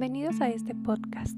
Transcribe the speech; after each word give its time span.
Bienvenidos 0.00 0.40
a 0.40 0.48
este 0.48 0.74
podcast. 0.74 1.36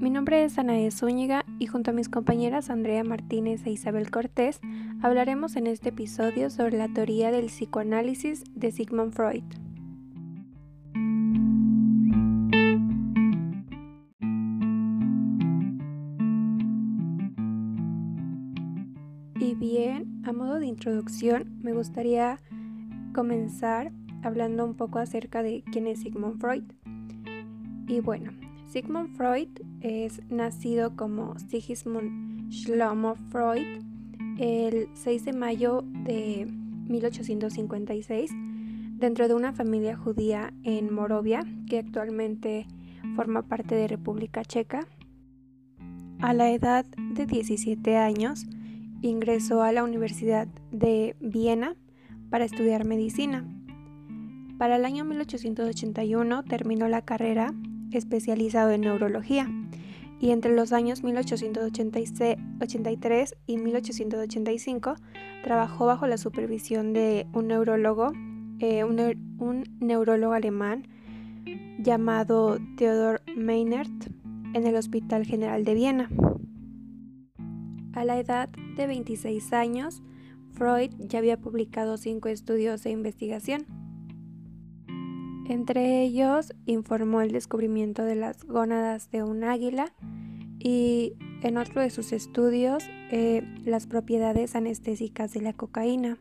Mi 0.00 0.10
nombre 0.10 0.42
es 0.42 0.58
Anae 0.58 0.90
Zúñiga 0.90 1.44
y 1.60 1.68
junto 1.68 1.92
a 1.92 1.94
mis 1.94 2.08
compañeras 2.08 2.68
Andrea 2.68 3.04
Martínez 3.04 3.64
e 3.64 3.70
Isabel 3.70 4.10
Cortés 4.10 4.58
hablaremos 5.02 5.54
en 5.54 5.68
este 5.68 5.90
episodio 5.90 6.50
sobre 6.50 6.76
la 6.76 6.88
teoría 6.88 7.30
del 7.30 7.46
psicoanálisis 7.46 8.42
de 8.56 8.72
Sigmund 8.72 9.12
Freud. 9.12 9.44
Y 19.38 19.54
bien, 19.54 20.24
a 20.24 20.32
modo 20.32 20.58
de 20.58 20.66
introducción, 20.66 21.56
me 21.62 21.72
gustaría 21.72 22.40
comenzar 23.14 23.92
hablando 24.24 24.64
un 24.64 24.74
poco 24.74 24.98
acerca 24.98 25.44
de 25.44 25.62
quién 25.70 25.86
es 25.86 26.00
Sigmund 26.00 26.40
Freud. 26.40 26.64
Y 27.92 28.00
bueno, 28.00 28.30
Sigmund 28.68 29.14
Freud 29.18 29.48
es 29.82 30.22
nacido 30.30 30.96
como 30.96 31.38
Sigismund 31.38 32.48
Shlomo 32.48 33.16
Freud 33.28 33.66
el 34.38 34.88
6 34.94 35.26
de 35.26 35.34
mayo 35.34 35.84
de 36.06 36.46
1856 36.88 38.30
dentro 38.96 39.28
de 39.28 39.34
una 39.34 39.52
familia 39.52 39.94
judía 39.94 40.54
en 40.62 40.90
Morovia 40.90 41.44
que 41.68 41.80
actualmente 41.80 42.66
forma 43.14 43.42
parte 43.42 43.74
de 43.74 43.88
República 43.88 44.42
Checa. 44.42 44.86
A 46.18 46.32
la 46.32 46.50
edad 46.50 46.86
de 46.86 47.26
17 47.26 47.98
años 47.98 48.46
ingresó 49.02 49.62
a 49.62 49.70
la 49.70 49.84
Universidad 49.84 50.48
de 50.70 51.14
Viena 51.20 51.76
para 52.30 52.46
estudiar 52.46 52.86
medicina. 52.86 53.46
Para 54.56 54.76
el 54.76 54.86
año 54.86 55.04
1881 55.04 56.42
terminó 56.44 56.88
la 56.88 57.02
carrera 57.02 57.52
especializado 57.94 58.70
en 58.70 58.82
neurología 58.82 59.48
y 60.22 60.30
entre 60.30 60.54
los 60.54 60.72
años 60.72 61.02
1883 61.02 63.36
y 63.46 63.58
1885 63.58 64.94
trabajó 65.42 65.86
bajo 65.86 66.06
la 66.06 66.16
supervisión 66.16 66.92
de 66.92 67.26
un 67.32 67.48
neurólogo, 67.48 68.12
eh, 68.60 68.84
un, 68.84 69.64
neurólogo 69.80 70.32
alemán 70.32 70.86
llamado 71.80 72.60
Theodor 72.76 73.20
Meinert 73.36 73.90
en 74.54 74.64
el 74.64 74.76
Hospital 74.76 75.26
General 75.26 75.64
de 75.64 75.74
Viena. 75.74 76.08
A 77.92 78.04
la 78.04 78.20
edad 78.20 78.48
de 78.76 78.86
26 78.86 79.52
años, 79.52 80.04
Freud 80.52 80.92
ya 80.98 81.18
había 81.18 81.40
publicado 81.40 81.96
cinco 81.96 82.28
estudios 82.28 82.84
de 82.84 82.90
investigación 82.90 83.66
entre 85.52 86.02
ellos 86.02 86.54
informó 86.64 87.20
el 87.20 87.30
descubrimiento 87.30 88.04
de 88.04 88.14
las 88.14 88.44
gónadas 88.44 89.10
de 89.10 89.22
un 89.22 89.44
águila 89.44 89.92
y 90.58 91.12
en 91.42 91.58
otro 91.58 91.82
de 91.82 91.90
sus 91.90 92.12
estudios 92.12 92.84
eh, 93.10 93.42
las 93.64 93.86
propiedades 93.86 94.56
anestésicas 94.56 95.34
de 95.34 95.42
la 95.42 95.52
cocaína. 95.52 96.16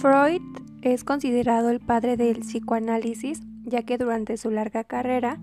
Freud 0.00 0.40
es 0.80 1.04
considerado 1.04 1.68
el 1.68 1.80
padre 1.80 2.16
del 2.16 2.40
psicoanálisis 2.40 3.42
ya 3.64 3.82
que 3.82 3.98
durante 3.98 4.38
su 4.38 4.50
larga 4.50 4.84
carrera 4.84 5.38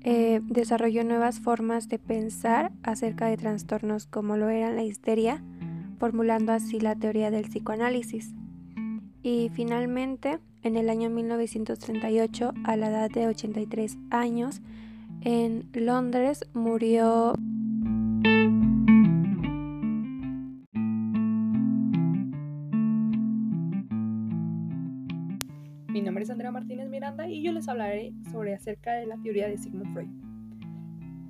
eh, 0.00 0.40
desarrolló 0.44 1.04
nuevas 1.04 1.40
formas 1.40 1.88
de 1.88 1.98
pensar 2.00 2.72
acerca 2.82 3.26
de 3.26 3.36
trastornos 3.36 4.06
como 4.06 4.36
lo 4.36 4.48
eran 4.48 4.76
la 4.76 4.84
histeria, 4.84 5.44
formulando 5.98 6.52
así 6.52 6.80
la 6.80 6.94
teoría 6.96 7.30
del 7.30 7.48
psicoanálisis. 7.48 8.32
Y 9.22 9.50
finalmente, 9.52 10.38
en 10.62 10.76
el 10.76 10.90
año 10.90 11.10
1938, 11.10 12.52
a 12.64 12.76
la 12.76 12.88
edad 12.88 13.10
de 13.10 13.26
83 13.26 13.98
años, 14.10 14.60
en 15.22 15.68
Londres 15.72 16.44
murió 16.54 17.34
Mi 25.88 26.02
nombre 26.02 26.22
es 26.22 26.30
Andrea 26.30 26.52
Martínez 26.52 26.88
Miranda 26.88 27.28
y 27.28 27.42
yo 27.42 27.52
les 27.52 27.68
hablaré 27.68 28.12
sobre 28.30 28.54
acerca 28.54 28.92
de 28.92 29.06
la 29.06 29.16
teoría 29.16 29.48
de 29.48 29.58
Sigmund 29.58 29.92
Freud. 29.92 30.08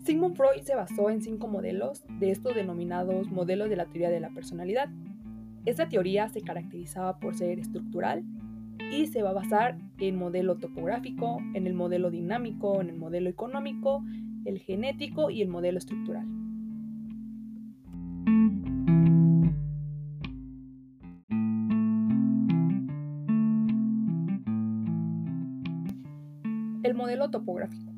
Sigmund 0.05 0.37
Freud 0.37 0.63
se 0.63 0.75
basó 0.75 1.11
en 1.11 1.23
cinco 1.23 1.49
modelos 1.49 2.05
de 2.19 2.31
estos 2.31 2.55
denominados 2.55 3.31
modelos 3.31 3.71
de 3.71 3.77
la 3.77 3.87
teoría 3.87 4.11
de 4.11 4.21
la 4.21 4.31
personalidad. 4.31 4.89
Esta 5.65 5.89
teoría 5.89 6.29
se 6.29 6.41
caracterizaba 6.43 7.19
por 7.19 7.35
ser 7.35 7.59
estructural, 7.59 8.25
y 8.91 9.07
se 9.07 9.23
va 9.23 9.31
a 9.31 9.35
basar 9.35 9.79
en 9.99 10.17
modelo 10.17 10.57
topográfico, 10.57 11.39
en 11.55 11.67
el 11.67 11.75
modelo 11.75 12.11
dinámico, 12.11 12.81
en 12.81 12.91
el 12.91 12.97
modelo 12.97 13.29
económico, 13.29 14.03
el 14.45 14.59
genético 14.59 15.31
y 15.31 15.43
el 15.43 15.49
modelo 15.49 15.79
estructural. 15.79 16.27
El 26.83 26.95
modelo 26.95 27.31
topográfico. 27.31 27.93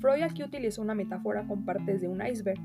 Freud 0.00 0.22
aquí 0.22 0.42
utilizó 0.42 0.82
una 0.82 0.94
metáfora 0.94 1.46
con 1.46 1.64
partes 1.64 2.00
de 2.00 2.08
un 2.08 2.24
iceberg 2.26 2.60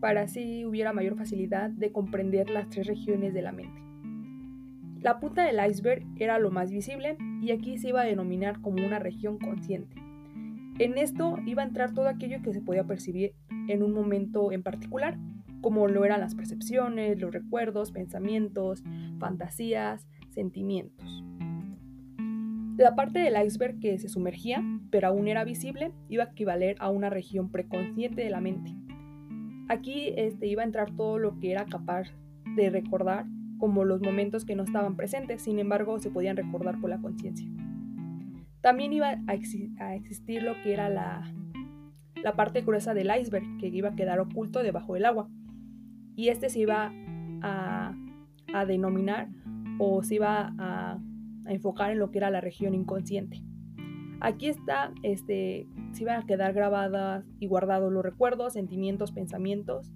para 0.00 0.22
así 0.22 0.64
hubiera 0.64 0.92
mayor 0.92 1.16
facilidad 1.16 1.70
de 1.70 1.92
comprender 1.92 2.48
las 2.48 2.68
tres 2.70 2.86
regiones 2.86 3.34
de 3.34 3.42
la 3.42 3.52
mente. 3.52 3.89
La 5.02 5.18
punta 5.18 5.44
del 5.44 5.58
iceberg 5.66 6.04
era 6.16 6.38
lo 6.38 6.50
más 6.50 6.70
visible 6.70 7.16
y 7.40 7.52
aquí 7.52 7.78
se 7.78 7.88
iba 7.88 8.02
a 8.02 8.04
denominar 8.04 8.60
como 8.60 8.84
una 8.84 8.98
región 8.98 9.38
consciente. 9.38 9.96
En 10.78 10.98
esto 10.98 11.36
iba 11.46 11.62
a 11.62 11.66
entrar 11.66 11.94
todo 11.94 12.06
aquello 12.06 12.42
que 12.42 12.52
se 12.52 12.60
podía 12.60 12.84
percibir 12.84 13.32
en 13.68 13.82
un 13.82 13.94
momento 13.94 14.52
en 14.52 14.62
particular, 14.62 15.18
como 15.62 15.88
lo 15.88 16.04
eran 16.04 16.20
las 16.20 16.34
percepciones, 16.34 17.18
los 17.18 17.32
recuerdos, 17.32 17.92
pensamientos, 17.92 18.82
fantasías, 19.18 20.06
sentimientos. 20.30 21.24
La 22.76 22.94
parte 22.94 23.20
del 23.20 23.42
iceberg 23.42 23.78
que 23.78 23.98
se 23.98 24.08
sumergía, 24.08 24.62
pero 24.90 25.08
aún 25.08 25.28
era 25.28 25.44
visible, 25.44 25.92
iba 26.08 26.24
a 26.24 26.30
equivaler 26.30 26.76
a 26.78 26.90
una 26.90 27.08
región 27.08 27.50
preconsciente 27.50 28.22
de 28.22 28.30
la 28.30 28.40
mente. 28.40 28.74
Aquí 29.68 30.12
este, 30.16 30.46
iba 30.46 30.62
a 30.62 30.66
entrar 30.66 30.90
todo 30.94 31.18
lo 31.18 31.38
que 31.38 31.52
era 31.52 31.64
capaz 31.64 32.08
de 32.56 32.68
recordar 32.70 33.26
como 33.60 33.84
los 33.84 34.00
momentos 34.00 34.44
que 34.44 34.56
no 34.56 34.64
estaban 34.64 34.96
presentes, 34.96 35.42
sin 35.42 35.58
embargo 35.58 36.00
se 36.00 36.10
podían 36.10 36.36
recordar 36.36 36.80
por 36.80 36.90
la 36.90 37.00
conciencia. 37.00 37.46
También 38.62 38.92
iba 38.92 39.16
a, 39.26 39.34
existir 39.94 40.42
lo 40.42 40.54
que 40.62 40.72
era 40.72 40.88
la, 40.88 41.22
la 42.22 42.34
parte 42.34 42.62
gruesa 42.62 42.94
del 42.94 43.10
iceberg, 43.14 43.58
que 43.58 43.68
iba 43.68 43.90
a 43.90 43.94
quedar 43.94 44.18
oculto 44.20 44.62
debajo 44.62 44.94
del 44.94 45.04
agua. 45.04 45.28
Y 46.16 46.28
este 46.28 46.50
se 46.50 46.60
iba 46.60 46.92
a, 47.42 47.94
denominar 48.66 49.28
o 49.78 50.02
se 50.02 50.16
iba 50.16 50.52
a, 50.58 50.98
a, 51.46 51.52
enfocar 51.52 51.92
en 51.92 51.98
lo 51.98 52.10
que 52.10 52.18
era 52.18 52.30
la 52.30 52.40
región 52.40 52.74
inconsciente. 52.74 53.42
Aquí 54.20 54.48
está, 54.48 54.92
este, 55.02 55.66
se 55.92 56.02
iban 56.02 56.20
a 56.20 56.26
quedar 56.26 56.52
grabadas 56.52 57.24
y 57.38 57.46
guardados 57.46 57.90
los 57.90 58.04
recuerdos, 58.04 58.52
sentimientos, 58.52 59.12
pensamientos 59.12 59.90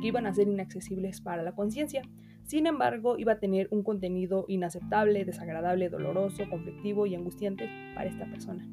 que 0.00 0.08
iban 0.08 0.26
a 0.26 0.34
ser 0.34 0.48
inaccesibles 0.48 1.20
para 1.20 1.42
la 1.42 1.52
conciencia. 1.52 2.02
Sin 2.48 2.66
embargo, 2.66 3.18
iba 3.18 3.32
a 3.32 3.38
tener 3.38 3.68
un 3.70 3.82
contenido 3.82 4.46
inaceptable, 4.48 5.26
desagradable, 5.26 5.90
doloroso, 5.90 6.48
conflictivo 6.48 7.04
y 7.04 7.14
angustiante 7.14 7.68
para 7.94 8.08
esta 8.08 8.24
persona. 8.24 8.66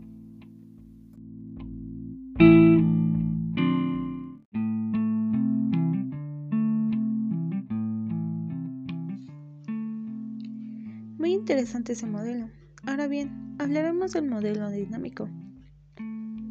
Muy 11.18 11.34
interesante 11.34 11.92
ese 11.92 12.06
modelo. 12.06 12.48
Ahora 12.86 13.08
bien, 13.08 13.58
hablaremos 13.60 14.14
del 14.14 14.30
modelo 14.30 14.70
dinámico. 14.70 15.28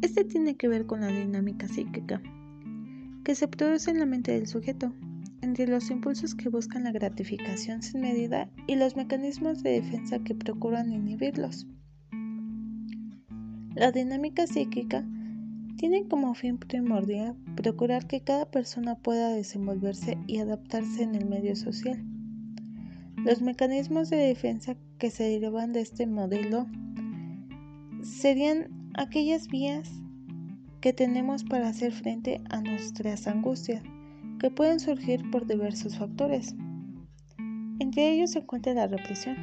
Este 0.03 0.25
tiene 0.25 0.57
que 0.57 0.67
ver 0.67 0.85
con 0.85 1.01
la 1.01 1.07
dinámica 1.07 1.67
psíquica, 1.67 2.21
que 3.23 3.33
se 3.33 3.47
produce 3.47 3.89
en 3.89 3.97
la 3.97 4.05
mente 4.05 4.31
del 4.31 4.45
sujeto, 4.45 4.93
entre 5.45 5.67
los 5.67 5.89
impulsos 5.91 6.35
que 6.35 6.49
buscan 6.49 6.83
la 6.83 6.91
gratificación 6.91 7.81
sin 7.81 8.01
medida 8.01 8.49
y 8.67 8.75
los 8.75 8.95
mecanismos 8.95 9.63
de 9.63 9.81
defensa 9.81 10.19
que 10.19 10.35
procuran 10.35 10.91
inhibirlos. 10.91 11.67
La 13.75 13.91
dinámica 13.91 14.47
psíquica 14.47 15.05
tiene 15.77 16.07
como 16.07 16.33
fin 16.33 16.57
primordial 16.57 17.35
procurar 17.55 18.07
que 18.07 18.21
cada 18.21 18.49
persona 18.49 18.95
pueda 18.95 19.29
desenvolverse 19.29 20.17
y 20.27 20.39
adaptarse 20.39 21.03
en 21.03 21.15
el 21.15 21.25
medio 21.25 21.55
social. 21.55 22.03
Los 23.17 23.41
mecanismos 23.41 24.09
de 24.09 24.17
defensa 24.17 24.75
que 24.97 25.11
se 25.11 25.23
derivan 25.23 25.73
de 25.73 25.81
este 25.81 26.07
modelo 26.07 26.67
serían 28.01 28.91
aquellas 28.93 29.47
vías 29.47 29.91
que 30.81 30.93
tenemos 30.93 31.43
para 31.43 31.67
hacer 31.67 31.91
frente 31.91 32.41
a 32.49 32.61
nuestras 32.61 33.27
angustias, 33.27 33.83
que 34.45 34.51
pueden 34.51 34.79
surgir 34.79 35.27
por 35.31 35.47
diversos 35.47 35.97
factores. 35.97 36.53
Entre 37.79 38.11
ellos 38.11 38.29
se 38.29 38.37
encuentra 38.37 38.75
la 38.75 38.85
represión. 38.85 39.35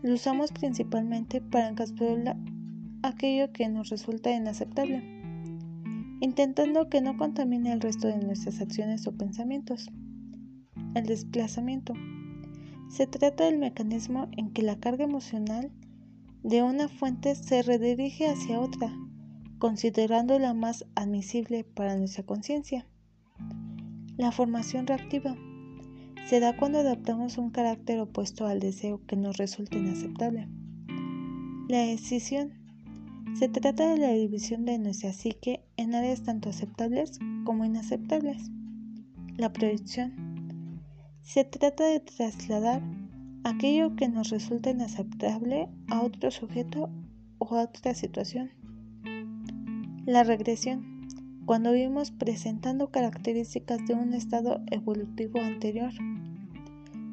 Lo 0.00 0.14
usamos 0.14 0.52
principalmente 0.52 1.42
para 1.42 1.74
aquello 3.02 3.52
que 3.52 3.68
nos 3.68 3.90
resulta 3.90 4.30
inaceptable, 4.30 5.02
intentando 6.22 6.88
que 6.88 7.02
no 7.02 7.18
contamine 7.18 7.74
el 7.74 7.82
resto 7.82 8.08
de 8.08 8.16
nuestras 8.16 8.62
acciones 8.62 9.06
o 9.06 9.12
pensamientos. 9.12 9.90
El 10.94 11.04
desplazamiento. 11.04 11.92
Se 12.88 13.06
trata 13.06 13.44
del 13.44 13.58
mecanismo 13.58 14.28
en 14.34 14.50
que 14.54 14.62
la 14.62 14.80
carga 14.80 15.04
emocional 15.04 15.70
de 16.42 16.62
una 16.62 16.88
fuente 16.88 17.34
se 17.34 17.60
redirige 17.60 18.30
hacia 18.30 18.60
otra, 18.60 18.96
considerándola 19.58 20.54
más 20.54 20.86
admisible 20.94 21.64
para 21.64 21.96
nuestra 21.96 22.24
conciencia. 22.24 22.86
La 24.20 24.32
formación 24.32 24.86
reactiva 24.86 25.34
se 26.28 26.40
da 26.40 26.54
cuando 26.54 26.80
adoptamos 26.80 27.38
un 27.38 27.48
carácter 27.48 27.98
opuesto 28.00 28.46
al 28.46 28.60
deseo 28.60 29.00
que 29.06 29.16
nos 29.16 29.38
resulta 29.38 29.78
inaceptable. 29.78 30.46
La 31.70 31.78
decisión 31.78 32.52
se 33.38 33.48
trata 33.48 33.88
de 33.88 33.96
la 33.96 34.10
división 34.12 34.66
de 34.66 34.78
nuestra 34.78 35.14
psique 35.14 35.64
en 35.78 35.94
áreas 35.94 36.22
tanto 36.22 36.50
aceptables 36.50 37.18
como 37.46 37.64
inaceptables. 37.64 38.50
La 39.38 39.54
proyección 39.54 40.82
se 41.22 41.44
trata 41.44 41.86
de 41.86 42.00
trasladar 42.00 42.82
aquello 43.44 43.96
que 43.96 44.10
nos 44.10 44.28
resulta 44.28 44.68
inaceptable 44.68 45.70
a 45.88 46.02
otro 46.02 46.30
sujeto 46.30 46.90
o 47.38 47.54
a 47.56 47.62
otra 47.62 47.94
situación. 47.94 48.50
La 50.04 50.24
regresión, 50.24 50.89
cuando 51.50 51.72
vimos 51.72 52.12
presentando 52.12 52.92
características 52.92 53.84
de 53.84 53.94
un 53.94 54.14
estado 54.14 54.62
evolutivo 54.70 55.40
anterior. 55.40 55.90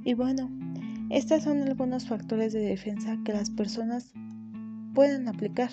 Y 0.04 0.14
bueno, 0.14 0.52
estos 1.10 1.42
son 1.42 1.64
algunos 1.64 2.08
factores 2.08 2.54
de 2.54 2.60
defensa 2.60 3.18
que 3.26 3.34
las 3.34 3.50
personas 3.50 4.14
pueden 4.94 5.28
aplicar. 5.28 5.72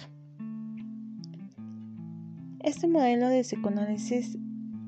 Este 2.60 2.88
modelo 2.88 3.28
de 3.28 3.42
psicoanálisis 3.42 4.38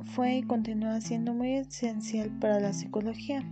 fue 0.04 0.38
y 0.38 0.42
continúa 0.42 1.02
siendo 1.02 1.34
muy 1.34 1.56
esencial 1.56 2.30
para 2.40 2.58
la 2.60 2.72
psicología. 2.72 3.44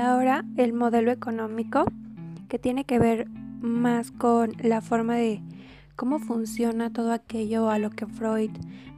Ahora 0.00 0.44
el 0.56 0.72
modelo 0.72 1.10
económico, 1.10 1.84
que 2.48 2.58
tiene 2.58 2.84
que 2.84 2.98
ver 2.98 3.28
más 3.60 4.10
con 4.10 4.52
la 4.62 4.80
forma 4.80 5.14
de 5.14 5.42
cómo 5.96 6.18
funciona 6.18 6.92
todo 6.92 7.12
aquello 7.12 7.70
a 7.70 7.78
lo 7.78 7.90
que 7.90 8.06
Freud 8.06 8.50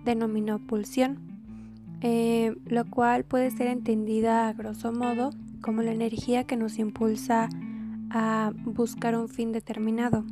denominó 0.04 0.58
pulsión, 0.58 1.18
eh, 2.00 2.54
lo 2.66 2.84
cual 2.84 3.24
puede 3.24 3.50
ser 3.50 3.66
entendida 3.66 4.48
a 4.48 4.52
grosso 4.52 4.92
modo 4.92 5.30
como 5.60 5.82
la 5.82 5.92
energía 5.92 6.44
que 6.44 6.56
nos 6.56 6.78
impulsa 6.78 7.48
a 8.10 8.52
buscar 8.64 9.16
un 9.16 9.28
fin 9.28 9.52
determinado. 9.52 10.24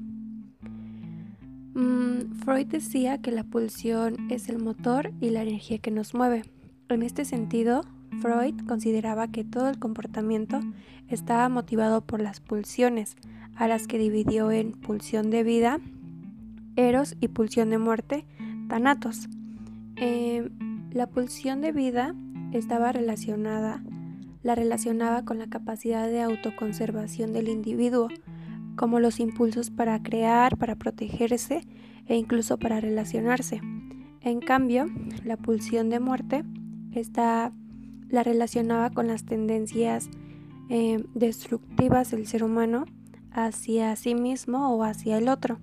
Mm, 1.75 2.33
Freud 2.45 2.67
decía 2.67 3.19
que 3.19 3.31
la 3.31 3.45
pulsión 3.45 4.31
es 4.31 4.49
el 4.49 4.59
motor 4.59 5.13
y 5.21 5.31
la 5.31 5.43
energía 5.43 5.79
que 5.79 5.91
nos 5.91 6.15
mueve. 6.15 6.43
En 6.89 7.03
este 7.03 7.25
sentido, 7.25 7.83
Freud 8.21 8.55
consideraba 8.67 9.29
que 9.29 9.45
todo 9.45 9.69
el 9.69 9.79
comportamiento 9.79 10.61
estaba 11.09 11.49
motivado 11.49 12.01
por 12.03 12.21
las 12.21 12.41
pulsiones, 12.41 13.17
a 13.57 13.69
las 13.69 13.87
que 13.87 13.99
dividió 13.99 14.51
en 14.51 14.73
pulsión 14.73 15.31
de 15.31 15.43
vida, 15.43 15.81
eros 16.77 17.17
y 17.21 17.29
pulsión 17.29 17.71
de 17.71 17.79
muerte, 17.79 18.25
tanatos. 18.69 19.29
Em, 19.97 20.51
la 20.93 21.07
pulsión 21.07 21.61
de 21.61 21.73
vida 21.73 22.15
estaba 22.53 22.93
relacionada, 22.93 23.83
la 24.43 24.55
relacionaba 24.55 25.25
con 25.25 25.39
la 25.39 25.49
capacidad 25.49 26.09
de 26.09 26.23
autoconservación 26.23 27.33
del 27.33 27.49
individuo, 27.49 28.09
como 28.77 28.99
los 28.99 29.21
impulsos 29.21 29.71
para 29.71 30.03
crear, 30.03 30.57
para 30.57 30.77
protegerse 30.77 31.61
e 32.07 32.17
incluso 32.17 32.59
para 32.59 32.81
relacionarse. 32.81 33.61
En 34.23 34.41
cambio, 34.41 34.87
la 35.25 35.37
pulsión 35.37 35.91
de 35.91 36.01
muerte 36.01 36.45
está 36.93 37.53
la 38.11 38.23
relacionaba 38.23 38.91
con 38.91 39.07
las 39.07 39.25
tendencias 39.25 40.11
eh, 40.69 41.05
destructivas 41.15 42.11
del 42.11 42.27
ser 42.27 42.45
humano 42.45 42.85
hacia 43.33 43.97
sí 43.97 44.15
mismo 44.15 44.75
o 44.75 44.83
hacia 44.83 45.19
el 45.19 45.29
otro. 45.29 45.59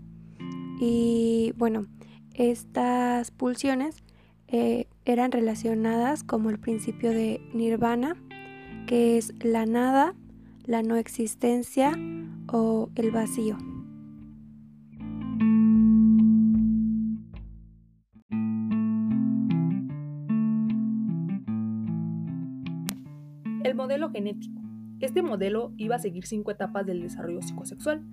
Y 0.79 1.53
bueno, 1.57 1.87
estas 2.33 3.31
pulsiones 3.31 4.03
eh, 4.47 4.87
eran 5.05 5.31
relacionadas 5.31 6.23
como 6.23 6.49
el 6.49 6.59
principio 6.59 7.11
de 7.11 7.41
nirvana, 7.53 8.15
que 8.85 9.17
es 9.17 9.33
la 9.39 9.65
nada, 9.65 10.15
la 10.65 10.83
no 10.83 10.95
existencia 10.95 11.97
o 12.47 12.89
el 12.95 13.11
vacío. 13.11 13.57
Modelo 23.77 24.09
genético. 24.09 24.61
Este 24.99 25.21
modelo 25.21 25.71
iba 25.77 25.95
a 25.95 25.99
seguir 25.99 26.25
cinco 26.25 26.51
etapas 26.51 26.85
del 26.85 27.01
desarrollo 27.01 27.41
psicosexual 27.41 28.03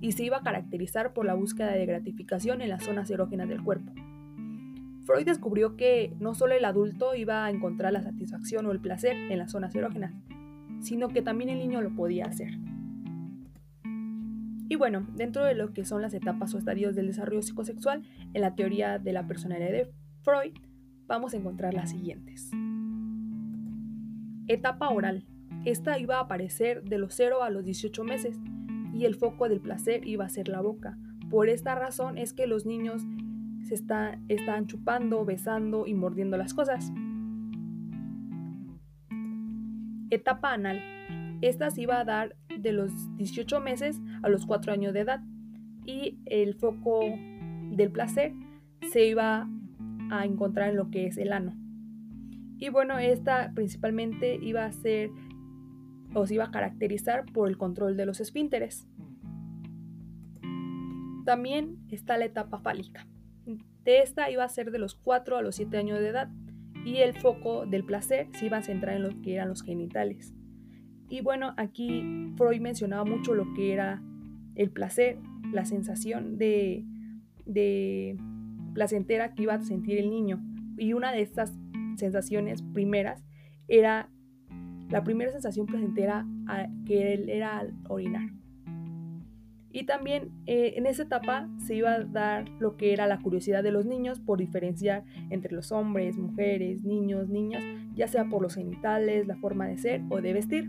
y 0.00 0.12
se 0.12 0.24
iba 0.24 0.38
a 0.38 0.42
caracterizar 0.42 1.14
por 1.14 1.24
la 1.24 1.34
búsqueda 1.34 1.72
de 1.72 1.86
gratificación 1.86 2.60
en 2.60 2.68
las 2.68 2.84
zonas 2.84 3.08
erógenas 3.10 3.48
del 3.48 3.62
cuerpo. 3.62 3.92
Freud 5.04 5.24
descubrió 5.24 5.76
que 5.76 6.14
no 6.18 6.34
solo 6.34 6.54
el 6.54 6.64
adulto 6.64 7.14
iba 7.14 7.44
a 7.44 7.50
encontrar 7.50 7.92
la 7.92 8.02
satisfacción 8.02 8.66
o 8.66 8.72
el 8.72 8.80
placer 8.80 9.16
en 9.16 9.38
las 9.38 9.52
zonas 9.52 9.74
erógenas, 9.74 10.12
sino 10.80 11.08
que 11.08 11.22
también 11.22 11.50
el 11.50 11.58
niño 11.58 11.80
lo 11.80 11.94
podía 11.94 12.24
hacer. 12.24 12.50
Y 14.68 14.76
bueno, 14.76 15.06
dentro 15.14 15.44
de 15.44 15.54
lo 15.54 15.72
que 15.72 15.84
son 15.84 16.02
las 16.02 16.14
etapas 16.14 16.54
o 16.54 16.58
estadios 16.58 16.96
del 16.96 17.06
desarrollo 17.06 17.42
psicosexual, 17.42 18.02
en 18.32 18.40
la 18.40 18.54
teoría 18.54 18.98
de 18.98 19.12
la 19.12 19.26
personalidad 19.26 19.70
de 19.70 19.92
Freud, 20.22 20.54
vamos 21.06 21.34
a 21.34 21.36
encontrar 21.36 21.74
las 21.74 21.90
siguientes. 21.90 22.50
Etapa 24.52 24.90
oral. 24.90 25.24
Esta 25.64 25.98
iba 25.98 26.18
a 26.18 26.20
aparecer 26.20 26.84
de 26.84 26.98
los 26.98 27.14
0 27.14 27.42
a 27.42 27.48
los 27.48 27.64
18 27.64 28.04
meses 28.04 28.38
y 28.92 29.06
el 29.06 29.14
foco 29.14 29.48
del 29.48 29.60
placer 29.60 30.06
iba 30.06 30.26
a 30.26 30.28
ser 30.28 30.48
la 30.48 30.60
boca. 30.60 30.98
Por 31.30 31.48
esta 31.48 31.74
razón 31.74 32.18
es 32.18 32.34
que 32.34 32.46
los 32.46 32.66
niños 32.66 33.02
se 33.62 33.76
están 33.76 34.66
chupando, 34.66 35.24
besando 35.24 35.86
y 35.86 35.94
mordiendo 35.94 36.36
las 36.36 36.52
cosas. 36.52 36.92
Etapa 40.10 40.52
anal. 40.52 40.82
Esta 41.40 41.70
se 41.70 41.80
iba 41.80 41.98
a 41.98 42.04
dar 42.04 42.36
de 42.54 42.72
los 42.72 42.92
18 43.16 43.58
meses 43.58 44.02
a 44.22 44.28
los 44.28 44.44
4 44.44 44.70
años 44.70 44.92
de 44.92 45.00
edad 45.00 45.22
y 45.86 46.18
el 46.26 46.56
foco 46.56 47.00
del 47.70 47.90
placer 47.90 48.34
se 48.92 49.06
iba 49.06 49.48
a 50.10 50.26
encontrar 50.26 50.68
en 50.68 50.76
lo 50.76 50.90
que 50.90 51.06
es 51.06 51.16
el 51.16 51.32
ano. 51.32 51.61
Y 52.62 52.68
bueno, 52.68 52.96
esta 53.00 53.50
principalmente 53.56 54.38
iba 54.40 54.64
a 54.64 54.70
ser 54.70 55.10
o 56.14 56.28
se 56.28 56.34
iba 56.34 56.44
a 56.44 56.50
caracterizar 56.52 57.26
por 57.26 57.48
el 57.48 57.58
control 57.58 57.96
de 57.96 58.06
los 58.06 58.20
esfínteres. 58.20 58.86
También 61.24 61.78
está 61.90 62.16
la 62.18 62.26
etapa 62.26 62.60
fálica. 62.60 63.08
De 63.82 63.98
esta 63.98 64.30
iba 64.30 64.44
a 64.44 64.48
ser 64.48 64.70
de 64.70 64.78
los 64.78 64.94
4 64.94 65.38
a 65.38 65.42
los 65.42 65.56
7 65.56 65.76
años 65.76 65.98
de 65.98 66.06
edad 66.06 66.30
y 66.86 66.98
el 66.98 67.14
foco 67.14 67.66
del 67.66 67.82
placer 67.82 68.28
se 68.34 68.46
iba 68.46 68.58
a 68.58 68.62
centrar 68.62 68.94
en 68.94 69.02
lo 69.02 69.22
que 69.22 69.34
eran 69.34 69.48
los 69.48 69.64
genitales. 69.64 70.32
Y 71.08 71.20
bueno, 71.20 71.54
aquí 71.56 72.32
Freud 72.36 72.60
mencionaba 72.60 73.04
mucho 73.04 73.34
lo 73.34 73.52
que 73.54 73.72
era 73.72 74.00
el 74.54 74.70
placer, 74.70 75.18
la 75.52 75.64
sensación 75.64 76.38
de, 76.38 76.84
de 77.44 78.16
placentera 78.72 79.34
que 79.34 79.42
iba 79.42 79.54
a 79.54 79.62
sentir 79.62 79.98
el 79.98 80.10
niño. 80.10 80.40
Y 80.78 80.92
una 80.92 81.10
de 81.10 81.22
estas 81.22 81.58
sensaciones 81.96 82.62
primeras 82.62 83.24
era 83.68 84.08
la 84.88 85.02
primera 85.02 85.32
sensación 85.32 85.66
placentera 85.66 86.26
que 86.86 87.14
él 87.14 87.28
era 87.30 87.58
al 87.58 87.74
orinar. 87.88 88.28
Y 89.74 89.84
también 89.84 90.30
eh, 90.46 90.74
en 90.76 90.84
esa 90.84 91.04
etapa 91.04 91.48
se 91.56 91.74
iba 91.74 91.92
a 91.92 92.04
dar 92.04 92.46
lo 92.60 92.76
que 92.76 92.92
era 92.92 93.06
la 93.06 93.20
curiosidad 93.20 93.62
de 93.62 93.72
los 93.72 93.86
niños 93.86 94.20
por 94.20 94.38
diferenciar 94.38 95.04
entre 95.30 95.54
los 95.54 95.72
hombres, 95.72 96.18
mujeres, 96.18 96.84
niños, 96.84 97.30
niñas, 97.30 97.64
ya 97.94 98.06
sea 98.06 98.26
por 98.26 98.42
los 98.42 98.54
genitales, 98.54 99.26
la 99.26 99.36
forma 99.36 99.66
de 99.66 99.78
ser 99.78 100.02
o 100.10 100.20
de 100.20 100.34
vestir. 100.34 100.66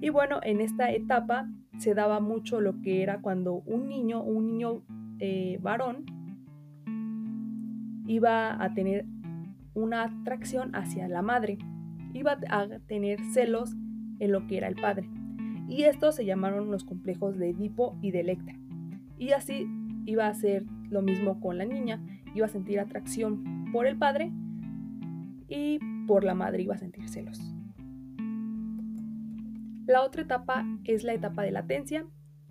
Y 0.00 0.08
bueno, 0.08 0.40
en 0.42 0.62
esta 0.62 0.90
etapa 0.90 1.46
se 1.76 1.92
daba 1.92 2.20
mucho 2.20 2.62
lo 2.62 2.80
que 2.80 3.02
era 3.02 3.20
cuando 3.20 3.62
un 3.66 3.86
niño, 3.86 4.22
un 4.22 4.46
niño 4.46 4.82
eh, 5.18 5.58
varón, 5.60 6.06
iba 8.06 8.62
a 8.62 8.72
tener 8.72 9.04
una 9.74 10.04
atracción 10.04 10.74
hacia 10.74 11.08
la 11.08 11.22
madre. 11.22 11.58
Iba 12.12 12.38
a 12.48 12.78
tener 12.80 13.20
celos 13.32 13.76
en 14.18 14.32
lo 14.32 14.46
que 14.46 14.58
era 14.58 14.68
el 14.68 14.76
padre. 14.76 15.08
Y 15.68 15.84
estos 15.84 16.16
se 16.16 16.24
llamaron 16.24 16.70
los 16.70 16.84
complejos 16.84 17.38
de 17.38 17.50
Edipo 17.50 17.98
y 18.02 18.10
de 18.10 18.20
Electra. 18.20 18.58
Y 19.18 19.32
así 19.32 19.68
iba 20.04 20.26
a 20.26 20.34
ser 20.34 20.64
lo 20.88 21.02
mismo 21.02 21.40
con 21.40 21.58
la 21.58 21.64
niña. 21.64 22.00
Iba 22.34 22.46
a 22.46 22.50
sentir 22.50 22.80
atracción 22.80 23.70
por 23.72 23.86
el 23.86 23.96
padre 23.96 24.32
y 25.48 25.78
por 26.06 26.24
la 26.24 26.34
madre 26.34 26.62
iba 26.62 26.74
a 26.74 26.78
sentir 26.78 27.08
celos. 27.08 27.40
La 29.86 30.02
otra 30.02 30.22
etapa 30.22 30.64
es 30.84 31.02
la 31.02 31.14
etapa 31.14 31.42
de 31.42 31.50
latencia, 31.50 32.06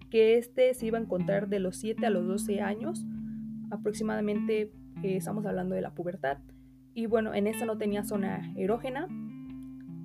que 0.10 0.38
este 0.38 0.74
se 0.74 0.86
iba 0.86 0.98
a 0.98 1.02
encontrar 1.02 1.48
de 1.48 1.60
los 1.60 1.78
7 1.78 2.06
a 2.06 2.10
los 2.10 2.28
12 2.28 2.62
años, 2.62 3.06
aproximadamente 3.72 4.72
eh, 5.04 5.16
estamos 5.16 5.46
hablando 5.46 5.76
de 5.76 5.82
la 5.82 5.94
pubertad, 5.94 6.40
y 6.94 7.06
bueno, 7.06 7.34
en 7.34 7.48
esta 7.48 7.66
no 7.66 7.78
tenía 7.78 8.04
zona 8.04 8.54
erógena, 8.56 9.08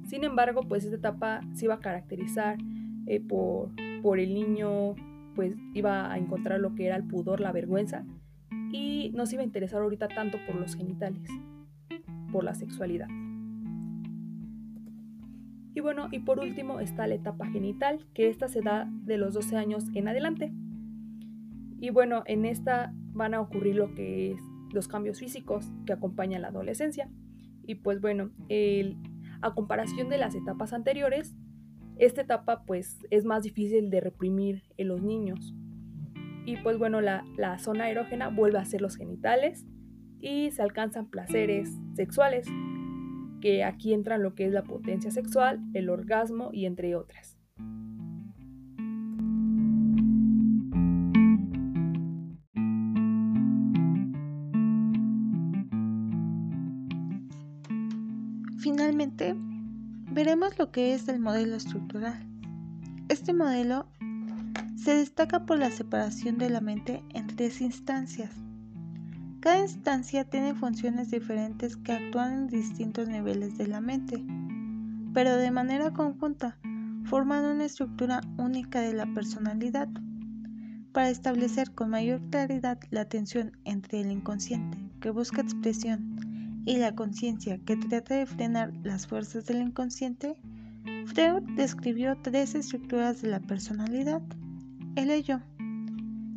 sin 0.07 0.25
embargo, 0.25 0.63
pues 0.69 0.85
esta 0.85 0.97
etapa 0.97 1.41
se 1.55 1.65
iba 1.65 1.75
a 1.75 1.81
caracterizar 1.81 2.59
eh, 3.07 3.21
por, 3.21 3.71
por 4.03 4.19
el 4.21 4.35
niño, 4.35 4.95
pues 5.35 5.57
iba 5.73 6.13
a 6.13 6.19
encontrar 6.19 6.61
lo 6.61 6.75
que 6.75 6.87
era 6.87 6.97
el 6.97 7.05
pudor, 7.05 7.41
la 7.41 7.53
vergüenza, 7.53 8.05
y 8.71 9.11
no 9.15 9.27
se 9.27 9.37
iba 9.37 9.43
a 9.43 9.47
interesar 9.47 9.83
ahorita 9.83 10.09
tanto 10.09 10.39
por 10.47 10.57
los 10.57 10.77
genitales, 10.77 11.29
por 12.33 12.45
la 12.45 12.55
sexualidad. 12.55 13.09
Y 15.75 15.81
bueno, 15.81 16.09
y 16.13 16.21
por 16.21 16.39
último 16.39 16.79
está 16.79 17.07
la 17.07 17.17
etapa 17.17 17.47
genital, 17.47 18.07
que 18.15 18.29
esta 18.29 18.47
se 18.49 18.61
da 18.61 18.89
de 19.05 19.19
los 19.19 19.35
12 19.35 19.57
años 19.57 19.87
en 19.95 20.07
adelante. 20.07 20.53
Y 21.81 21.91
bueno, 21.91 22.23
en 22.27 22.45
esta 22.45 22.93
van 23.13 23.35
a 23.35 23.41
ocurrir 23.41 23.75
lo 23.75 23.93
que 23.95 24.33
es 24.33 24.41
los 24.75 24.89
cambios 24.89 25.21
físicos 25.21 25.73
que 25.87 25.93
acompañan 25.93 26.43
la 26.43 26.49
adolescencia. 26.49 27.09
Y 27.63 27.77
pues 27.77 28.01
bueno, 28.01 28.31
a 29.41 29.55
comparación 29.55 30.09
de 30.09 30.19
las 30.19 30.35
etapas 30.35 30.73
anteriores, 30.73 31.35
esta 31.99 32.23
etapa 32.23 32.65
pues 32.67 32.99
es 33.11 33.25
más 33.25 33.43
difícil 33.43 33.91
de 33.91 34.01
reprimir 34.01 34.63
en 34.77 34.89
los 34.89 35.03
niños. 35.03 35.55
Y 36.45 36.57
pues 36.59 36.77
bueno, 36.79 37.01
la, 37.01 37.25
la 37.39 37.59
zona 37.59 37.89
erógena 37.89 38.29
vuelve 38.29 38.59
a 38.59 38.65
ser 38.65 38.83
los 38.83 38.97
genitales 38.97 39.65
y 40.21 40.51
se 40.51 40.63
alcanzan 40.63 41.09
placeres 41.09 41.71
sexuales 41.95 42.47
que 43.41 43.63
aquí 43.63 43.93
entran 43.93 44.23
lo 44.23 44.35
que 44.35 44.47
es 44.47 44.53
la 44.53 44.65
potencia 44.65 45.11
sexual, 45.11 45.61
el 45.75 45.91
orgasmo 45.91 46.51
y 46.53 46.65
entre 46.65 46.97
otras. 46.97 47.39
Lo 60.65 60.73
que 60.73 60.95
es 60.95 61.09
el 61.09 61.21
modelo 61.21 61.57
estructural. 61.57 62.27
Este 63.09 63.35
modelo 63.35 63.87
se 64.77 64.95
destaca 64.95 65.47
por 65.47 65.59
la 65.59 65.71
separación 65.71 66.39
de 66.39 66.51
la 66.51 66.61
mente 66.61 67.03
en 67.13 67.27
tres 67.27 67.61
instancias 67.61 68.31
cada 69.45 69.61
instancia 69.61 70.25
tiene 70.25 70.55
funciones 70.55 71.11
diferentes 71.11 71.77
que 71.77 71.93
actúan 71.93 72.33
en 72.33 72.47
distintos 72.47 73.09
niveles 73.09 73.59
de 73.59 73.67
la 73.67 73.83
mente, 73.83 74.25
pero 75.13 75.37
de 75.37 75.51
manera 75.51 75.91
conjunta 75.91 76.57
forman 77.05 77.45
una 77.45 77.67
estructura 77.67 78.23
única 78.39 78.81
de 78.81 78.95
la 78.95 79.05
personalidad. 79.13 79.91
Para 80.93 81.11
establecer 81.11 81.73
con 81.73 81.91
mayor 81.91 82.23
claridad 82.31 82.79
la 82.91 83.05
tensión 83.05 83.53
entre 83.67 84.01
el 84.01 84.13
inconsciente, 84.13 84.79
que 85.03 85.11
busca 85.11 85.43
expresión, 85.43 86.17
y 86.65 86.77
la 86.79 86.95
conciencia, 86.95 87.59
que 87.59 87.77
trata 87.77 88.15
de 88.15 88.27
frenar 88.27 88.73
las 88.83 89.07
fuerzas 89.07 89.47
del 89.47 89.63
inconsciente, 89.63 90.37
Freud 91.07 91.43
describió 91.57 92.17
tres 92.23 92.55
estructuras 92.55 93.23
de 93.23 93.29
la 93.29 93.41
personalidad. 93.41 94.23
El 94.97 95.11
ello 95.11 95.41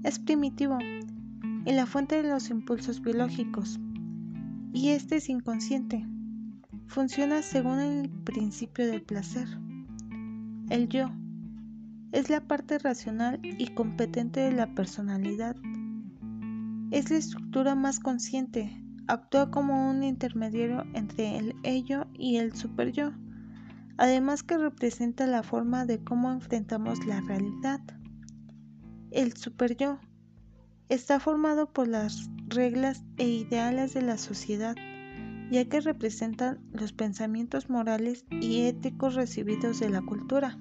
es 0.03 0.19
primitivo, 0.19 0.77
en 0.79 1.75
la 1.75 1.86
fuente 1.86 2.22
de 2.22 2.29
los 2.29 2.50
impulsos 2.50 3.01
biológicos, 3.01 3.79
y 4.74 4.89
este 4.89 5.17
es 5.17 5.29
inconsciente. 5.29 6.05
Funciona 6.88 7.41
según 7.41 7.79
el 7.79 8.10
principio 8.10 8.88
del 8.88 9.01
placer. 9.01 9.48
El 10.69 10.88
yo 10.88 11.12
es 12.12 12.29
la 12.29 12.41
parte 12.41 12.79
racional 12.79 13.39
y 13.43 13.67
competente 13.67 14.39
de 14.39 14.51
la 14.51 14.74
personalidad. 14.74 15.55
Es 16.91 17.10
la 17.10 17.17
estructura 17.17 17.75
más 17.75 18.00
consciente, 18.00 18.81
actúa 19.08 19.52
como 19.52 19.90
un 19.90 20.04
intermediario 20.04 20.84
entre 20.94 21.38
el 21.38 21.56
ello 21.64 22.06
y 22.14 22.38
el 22.38 22.54
superyo, 22.54 23.14
además 23.98 24.44
que 24.44 24.58
representa 24.58 25.28
la 25.28 25.44
forma 25.44 25.86
de 25.86 26.04
cómo 26.04 26.32
enfrentamos 26.32 27.06
la 27.06 27.22
realidad. 27.22 27.82
El 29.12 29.34
superyo 29.34 30.00
está 30.90 31.20
formado 31.20 31.72
por 31.72 31.88
las 31.88 32.30
reglas 32.48 33.04
e 33.18 33.28
ideales 33.28 33.94
de 33.94 34.02
la 34.02 34.18
sociedad, 34.18 34.76
ya 35.52 35.66
que 35.66 35.80
representan 35.80 36.60
los 36.72 36.94
pensamientos 36.94 37.70
morales 37.70 38.26
y 38.30 38.62
éticos 38.62 39.16
recibidos 39.16 39.80
de 39.80 39.90
la 39.90 40.02
cultura. 40.02 40.58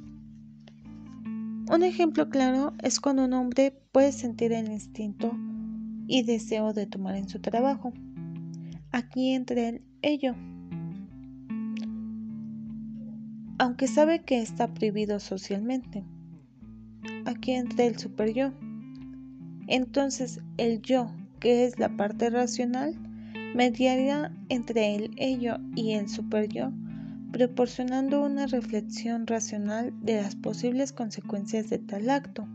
Un 1.68 1.82
ejemplo 1.82 2.30
claro 2.30 2.74
es 2.82 3.00
cuando 3.00 3.24
un 3.24 3.32
hombre 3.32 3.72
puede 3.90 4.12
sentir 4.12 4.52
el 4.52 4.70
instinto 4.70 5.32
y 6.06 6.22
deseo 6.22 6.72
de 6.72 6.86
tomar 6.86 7.16
en 7.16 7.28
su 7.28 7.40
trabajo. 7.40 7.92
Aquí 8.96 9.34
entra 9.34 9.68
el 9.68 9.82
ello. 10.00 10.34
Aunque 13.58 13.88
sabe 13.88 14.22
que 14.22 14.40
está 14.40 14.72
prohibido 14.72 15.20
socialmente. 15.20 16.02
Aquí 17.26 17.52
entra 17.52 17.84
el 17.84 17.98
super 17.98 18.32
yo 18.32 18.52
entonces 19.66 20.40
el 20.58 20.80
yo, 20.80 21.10
que 21.40 21.64
es 21.64 21.78
la 21.78 21.96
parte 21.96 22.30
racional, 22.30 22.94
mediaría 23.54 24.32
entre 24.48 24.94
el 24.94 25.10
ello 25.16 25.56
y 25.74 25.92
el 25.92 26.08
superyo, 26.08 26.72
proporcionando 27.32 28.22
una 28.22 28.46
reflexión 28.46 29.26
racional 29.26 29.92
de 30.02 30.22
las 30.22 30.36
posibles 30.36 30.92
consecuencias 30.92 31.68
de 31.68 31.78
tal 31.78 32.10
acto. 32.10 32.46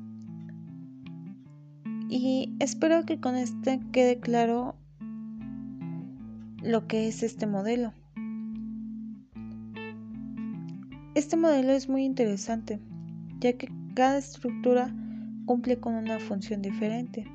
Y 2.10 2.56
espero 2.60 3.06
que 3.06 3.20
con 3.20 3.36
este 3.36 3.80
quede 3.92 4.20
claro 4.20 4.76
lo 6.64 6.88
que 6.88 7.08
es 7.08 7.24
este 7.24 7.48
modelo. 7.48 7.94
Este 11.16 11.36
modelo 11.36 11.72
es 11.72 11.90
muy 11.90 12.06
interesante, 12.06 12.80
ya 13.40 13.54
que 13.54 13.70
cada 13.96 14.18
estructura 14.18 14.94
cumple 15.46 15.80
con 15.80 15.96
una 15.96 16.20
función 16.20 16.62
diferente. 16.62 17.26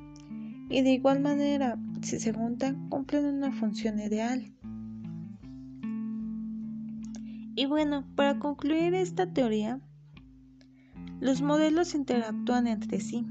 Y 0.69 0.81
de 0.81 0.91
igual 0.91 1.19
manera, 1.21 1.77
si 2.01 2.19
se 2.19 2.33
juntan, 2.33 2.89
cumplen 2.89 3.25
una 3.25 3.51
función 3.51 3.99
ideal. 3.99 4.51
Y 7.55 7.65
bueno, 7.65 8.05
para 8.15 8.39
concluir 8.39 8.93
esta 8.93 9.31
teoría, 9.33 9.79
los 11.19 11.41
modelos 11.41 11.95
interactúan 11.95 12.67
entre 12.67 12.99
sí, 12.99 13.25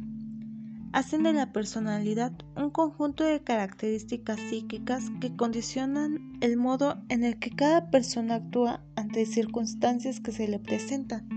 hacen 0.97 1.25
de 1.25 1.35
la 1.35 1.53
personalidad 1.53 2.33
un 2.57 2.71
conjunto 2.71 3.23
de 3.23 3.43
características 3.43 4.41
psíquicas 4.41 5.11
que 5.21 5.37
condicionan 5.37 6.39
el 6.41 6.57
modo 6.57 6.97
en 7.11 7.23
el 7.23 7.39
que 7.39 7.51
cada 7.51 7.91
persona 7.91 8.37
actúa 8.37 8.81
ante 8.97 9.27
circunstancias 9.27 10.21
que 10.21 10.33
se 10.33 10.49
le 10.49 10.59
presentan. 10.59 11.29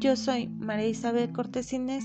Yo 0.00 0.16
soy 0.16 0.48
María 0.48 0.88
Isabel 0.88 1.30
Cortesines 1.30 2.04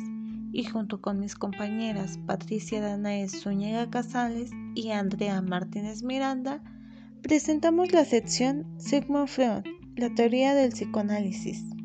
y 0.52 0.66
junto 0.66 1.02
con 1.02 1.20
mis 1.20 1.34
compañeras 1.34 2.20
Patricia 2.28 2.80
Danaes 2.80 3.42
Zúñiga 3.42 3.90
Casales 3.90 4.52
y 4.76 4.92
Andrea 4.92 5.42
Martínez 5.42 6.04
Miranda, 6.04 6.62
presentamos 7.24 7.92
la 7.92 8.06
sección 8.06 8.68
Sigmund 8.78 9.28
Freud, 9.28 9.64
la 9.96 10.14
teoría 10.14 10.54
del 10.54 10.74
psicoanálisis. 10.74 11.79